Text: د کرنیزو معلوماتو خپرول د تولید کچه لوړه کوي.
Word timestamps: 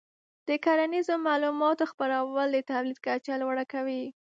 د 0.47 0.49
کرنیزو 0.65 1.15
معلوماتو 1.27 1.83
خپرول 1.91 2.47
د 2.53 2.57
تولید 2.71 2.97
کچه 3.05 3.33
لوړه 3.41 3.65
کوي. 3.73 4.03